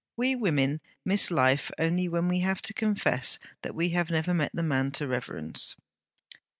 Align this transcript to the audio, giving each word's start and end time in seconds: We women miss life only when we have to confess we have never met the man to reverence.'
We 0.17 0.35
women 0.35 0.81
miss 1.05 1.29
life 1.29 1.69
only 1.77 2.07
when 2.07 2.27
we 2.27 2.39
have 2.39 2.63
to 2.63 2.73
confess 2.73 3.37
we 3.71 3.89
have 3.89 4.09
never 4.09 4.33
met 4.33 4.49
the 4.51 4.63
man 4.63 4.89
to 4.93 5.07
reverence.' 5.07 5.75